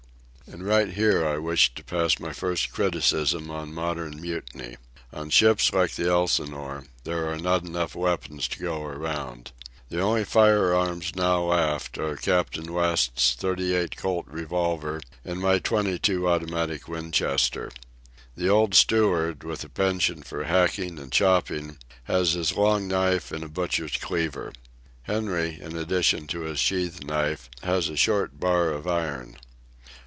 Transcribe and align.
And 0.47 0.65
right 0.67 0.89
here 0.91 1.25
I 1.25 1.37
wish 1.37 1.73
to 1.75 1.83
pass 1.83 2.19
my 2.19 2.33
first 2.33 2.73
criticism 2.73 3.49
on 3.49 3.73
modern 3.73 4.19
mutiny. 4.19 4.75
On 5.13 5.29
ships 5.29 5.71
like 5.71 5.93
the 5.93 6.09
Elsinore 6.09 6.87
there 7.05 7.31
are 7.31 7.37
not 7.37 7.63
enough 7.65 7.95
weapons 7.95 8.49
to 8.49 8.59
go 8.59 8.83
around. 8.83 9.53
The 9.87 10.01
only 10.01 10.25
firearms 10.25 11.15
now 11.15 11.53
aft 11.53 11.97
are 11.97 12.17
Captain 12.17 12.73
West's 12.73 13.33
.38 13.33 13.95
Colt 13.95 14.25
revolver, 14.27 14.99
and 15.23 15.39
my 15.39 15.57
.22 15.57 16.27
automatic 16.27 16.85
Winchester. 16.85 17.71
The 18.35 18.49
old 18.49 18.75
steward, 18.75 19.45
with 19.45 19.63
a 19.63 19.69
penchant 19.69 20.27
for 20.27 20.43
hacking 20.43 20.99
and 20.99 21.13
chopping, 21.13 21.77
has 22.05 22.33
his 22.33 22.57
long 22.57 22.89
knife 22.89 23.31
and 23.31 23.45
a 23.45 23.49
butcher's 23.49 23.95
cleaver. 23.95 24.51
Henry, 25.03 25.61
in 25.61 25.77
addition 25.77 26.27
to 26.27 26.41
his 26.41 26.59
sheath 26.59 27.05
knife, 27.05 27.49
has 27.63 27.87
a 27.87 27.95
short 27.95 28.37
bar 28.37 28.69
of 28.71 28.85
iron. 28.85 29.37